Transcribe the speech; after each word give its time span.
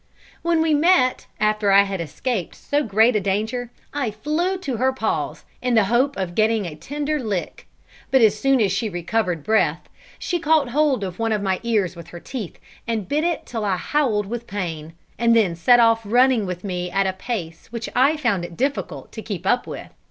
When 0.41 0.63
we 0.63 0.73
met, 0.73 1.27
after 1.39 1.71
I 1.71 1.83
had 1.83 2.01
escaped 2.01 2.55
so 2.55 2.81
great 2.83 3.15
a 3.15 3.19
danger, 3.21 3.69
I 3.93 4.09
flew 4.09 4.57
to 4.57 4.77
her 4.77 4.91
paws, 4.91 5.45
in 5.61 5.75
the 5.75 5.83
hope 5.93 6.17
of 6.17 6.33
getting 6.33 6.65
a 6.65 6.75
tender 6.75 7.19
lick; 7.23 7.67
but 8.09 8.19
as 8.19 8.35
soon 8.35 8.59
as 8.61 8.71
she 8.71 8.89
recovered 8.89 9.43
breath, 9.43 9.87
she 10.17 10.39
caught 10.39 10.69
hold 10.69 11.03
of 11.03 11.19
one 11.19 11.31
of 11.31 11.43
my 11.43 11.59
ears 11.61 11.95
with 11.95 12.07
her 12.07 12.19
teeth, 12.19 12.57
and 12.87 13.07
bit 13.07 13.23
it 13.23 13.45
till 13.45 13.63
I 13.63 13.75
howled 13.77 14.25
with 14.25 14.47
pain, 14.47 14.93
and 15.19 15.35
then 15.35 15.55
set 15.55 15.79
off 15.79 16.01
running 16.03 16.47
with 16.47 16.63
me 16.63 16.89
at 16.89 17.05
a 17.05 17.13
pace 17.13 17.67
which 17.67 17.87
I 17.95 18.17
found 18.17 18.43
it 18.43 18.57
difficult 18.57 19.11
to 19.11 19.21
keep 19.21 19.45
up 19.45 19.67
with. 19.67 19.91